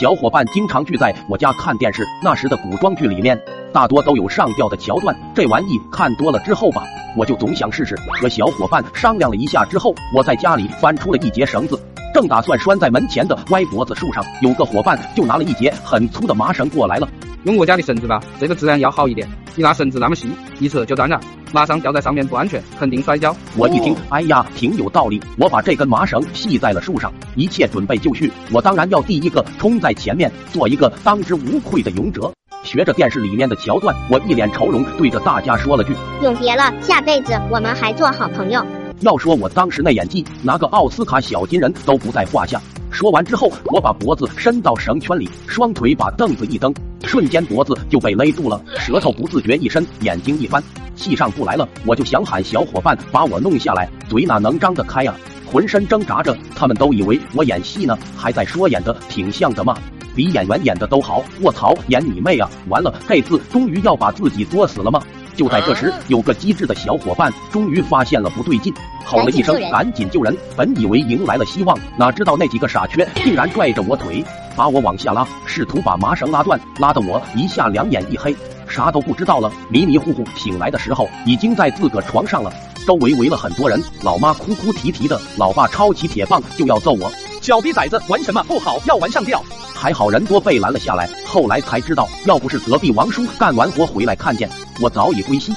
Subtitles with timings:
[0.00, 3.38] 小伙伴经常聚在我家看电视，那时的古装剧里面
[3.70, 5.14] 大多都有上吊的桥段。
[5.34, 6.84] 这玩意看多了之后吧，
[7.18, 7.94] 我就总想试试。
[8.18, 11.78] 和小伙伴商量了一下之后，我在家里翻出了一节绳子，
[12.14, 17.06] 正打算拴在门前的歪脖子树上，有个伙伴就拿了一节很粗的麻绳过来了。
[17.44, 19.28] 用我家的绳子吧，这个质量要好一点。
[19.54, 20.30] 你那绳子那么细，
[20.60, 21.20] 一扯就断了，
[21.52, 23.34] 马上吊在上面不安全，肯定摔跤。
[23.56, 25.20] 我一听，哎呀，挺有道理。
[25.36, 28.30] 我把这根麻绳系在了树上，一切准备就绪。
[28.52, 32.30] 我当然要第一个冲在前面，做一个当之无愧的勇者。
[32.62, 38.64] 学着电视里面的桥段，我一脸愁容，对着大家说了句：“永别了，下辈子我们还做好朋友。”
[39.00, 42.60] 要说我当时那演技，拿个奥斯卡小金人都不在话下。
[42.90, 50.62] 说完之后，我把脖子伸到绳圈里，双腿把凳子一蹬，瞬间脖子就被勒住了，舌头不自觉一伸，眼睛一翻，
[51.00, 51.66] 气上不来了。
[51.86, 55.16] 我就想喊小伙伴把我弄下来，嘴哪能张得开啊？
[55.50, 59.76] 浑身挣扎着，他们都以为我演戏呢，还在说演的挺像的嘛，
[60.14, 61.24] 比演员演的都好。
[61.40, 62.48] 卧槽，演你妹啊！
[62.68, 65.02] 完了，这次终于要把自己作死了吗？
[65.34, 68.72] 就在这时，有个机智的小伙伴终于发现了不对劲，
[69.04, 74.22] 吼了一声：“赶紧救人！”本以为迎来了希望，哪知道那几个傻缺竟然拽着我腿，
[74.60, 78.36] 把我往下拉，试图把麻绳拉断，拉得我一下两眼一黑，
[78.68, 79.50] 啥都不知道了。
[79.70, 82.52] 迷迷糊糊醒来的时候，已经在自个床上了，
[82.86, 87.10] 周围围了很多人，老妈哭哭啼啼的，老爸抄起铁棒就要揍我。
[87.40, 89.42] 小逼崽子，玩什么不好，要玩上吊。
[89.74, 94.46] 还好人多被拦了下来，后来才知道，要不是隔壁王叔干完活回来看见，
[94.82, 95.54] 我早已归西。